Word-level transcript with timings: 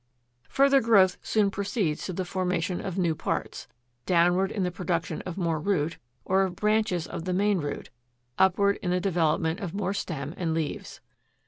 12. 0.45 0.55
=Further 0.55 0.81
Growth= 0.81 1.17
soon 1.21 1.51
proceeds 1.51 2.05
to 2.07 2.11
the 2.11 2.25
formation 2.25 2.81
of 2.81 2.97
new 2.97 3.13
parts, 3.13 3.67
downward 4.07 4.51
in 4.51 4.63
the 4.63 4.71
production 4.71 5.21
of 5.27 5.37
more 5.37 5.59
root, 5.59 5.99
or 6.25 6.41
of 6.41 6.55
branches 6.55 7.05
of 7.05 7.25
the 7.25 7.33
main 7.33 7.59
root, 7.59 7.91
upward 8.39 8.79
in 8.81 8.89
the 8.89 8.99
development 8.99 9.59
of 9.59 9.75
more 9.75 9.93
stem 9.93 10.33
and 10.37 10.55
leaves. 10.55 11.01